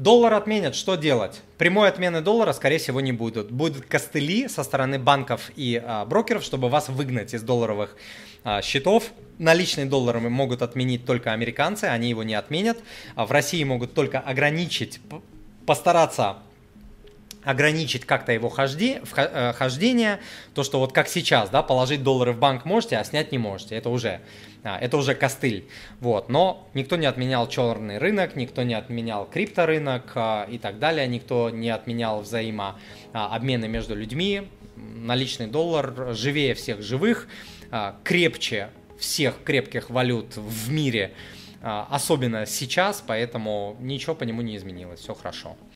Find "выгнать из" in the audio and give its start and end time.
6.88-7.42